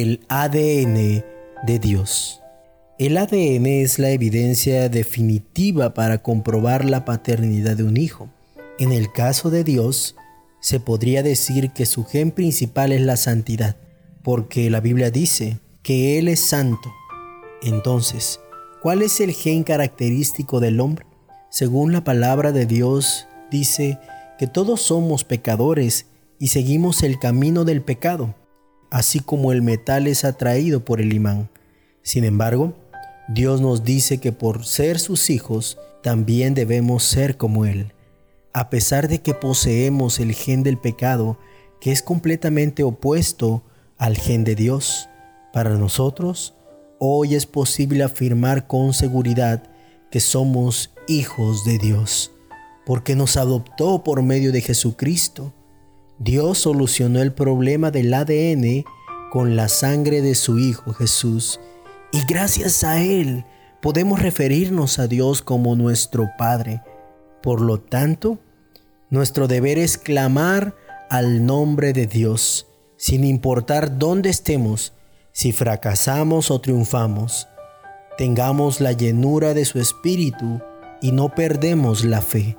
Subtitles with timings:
[0.00, 1.24] el ADN
[1.64, 2.42] de Dios.
[2.98, 8.28] El ADN es la evidencia definitiva para comprobar la paternidad de un hijo.
[8.80, 10.16] En el caso de Dios,
[10.60, 13.76] se podría decir que su gen principal es la santidad,
[14.24, 16.92] porque la Biblia dice que Él es santo.
[17.62, 18.40] Entonces,
[18.82, 21.06] ¿cuál es el gen característico del hombre?
[21.50, 24.00] Según la palabra de Dios, dice
[24.40, 26.06] que todos somos pecadores
[26.40, 28.34] y seguimos el camino del pecado
[28.94, 31.50] así como el metal es atraído por el imán.
[32.02, 32.74] Sin embargo,
[33.26, 37.92] Dios nos dice que por ser sus hijos, también debemos ser como Él.
[38.52, 41.40] A pesar de que poseemos el gen del pecado,
[41.80, 43.64] que es completamente opuesto
[43.98, 45.08] al gen de Dios,
[45.52, 46.54] para nosotros,
[47.00, 49.64] hoy es posible afirmar con seguridad
[50.12, 52.30] que somos hijos de Dios,
[52.86, 55.52] porque nos adoptó por medio de Jesucristo
[56.18, 58.84] Dios solucionó el problema del ADN
[59.32, 61.58] con la sangre de su Hijo Jesús
[62.12, 63.44] y gracias a Él
[63.82, 66.82] podemos referirnos a Dios como nuestro Padre.
[67.42, 68.38] Por lo tanto,
[69.10, 70.76] nuestro deber es clamar
[71.10, 74.92] al nombre de Dios, sin importar dónde estemos,
[75.32, 77.48] si fracasamos o triunfamos.
[78.16, 80.60] Tengamos la llenura de su Espíritu
[81.02, 82.56] y no perdemos la fe.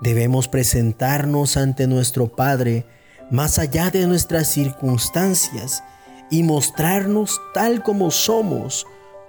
[0.00, 2.86] Debemos presentarnos ante nuestro Padre
[3.30, 5.84] más allá de nuestras circunstancias
[6.30, 8.86] y mostrarnos tal como somos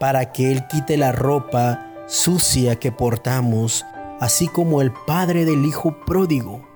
[0.00, 3.84] para que Él quite la ropa sucia que portamos,
[4.20, 6.66] así como el Padre del Hijo pródigo.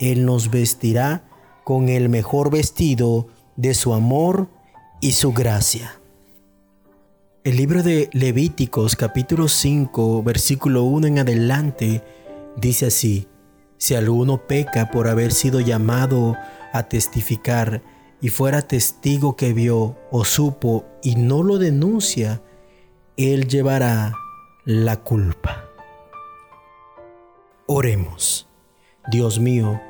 [0.00, 1.24] Él nos vestirá
[1.64, 4.48] con el mejor vestido de su amor
[5.00, 6.00] y su gracia.
[7.44, 12.02] El libro de Levíticos capítulo 5 versículo 1 en adelante
[12.60, 13.28] Dice así,
[13.76, 16.36] si alguno peca por haber sido llamado
[16.72, 17.82] a testificar
[18.20, 22.42] y fuera testigo que vio o supo y no lo denuncia,
[23.16, 24.12] él llevará
[24.64, 25.66] la culpa.
[27.66, 28.48] Oremos.
[29.12, 29.80] Dios mío,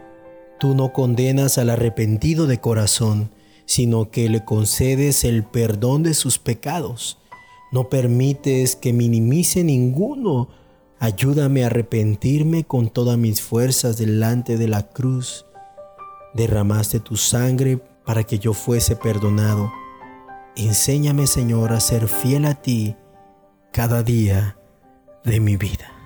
[0.60, 3.30] tú no condenas al arrepentido de corazón,
[3.64, 7.18] sino que le concedes el perdón de sus pecados.
[7.72, 10.48] No permites que minimice ninguno
[11.00, 15.46] Ayúdame a arrepentirme con todas mis fuerzas delante de la cruz.
[16.34, 19.70] Derramaste tu sangre para que yo fuese perdonado.
[20.56, 22.96] Enséñame, Señor, a ser fiel a ti
[23.72, 24.56] cada día
[25.24, 25.97] de mi vida.